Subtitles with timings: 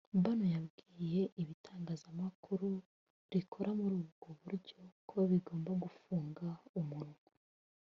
[0.23, 2.69] Bannon yabwiye ibitangazamakuru
[3.33, 6.45] rikora muri ubwo buryo ko bIgomba gufunga
[6.79, 7.29] umunwa